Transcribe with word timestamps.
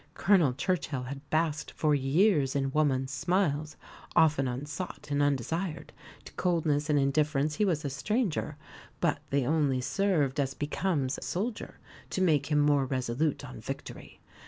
Colonel 0.15 0.53
Churchill 0.53 1.03
had 1.03 1.21
basked 1.29 1.69
for 1.75 1.93
years 1.93 2.55
in 2.55 2.71
woman's 2.71 3.11
smiles, 3.11 3.77
often 4.15 4.47
unsought 4.47 5.09
and 5.11 5.21
undesired; 5.21 5.93
to 6.25 6.33
coldness 6.33 6.89
and 6.89 6.97
indifference 6.97 7.57
he 7.57 7.65
was 7.65 7.85
a 7.85 7.89
stranger; 7.91 8.57
but 8.99 9.19
they 9.29 9.45
only 9.45 9.79
served, 9.79 10.39
as 10.39 10.55
becomes 10.55 11.19
a 11.19 11.21
soldier, 11.21 11.77
to 12.09 12.19
make 12.19 12.47
him 12.47 12.59
more 12.59 12.87
resolute 12.87 13.45
on 13.45 13.59
victory. 13.61 14.19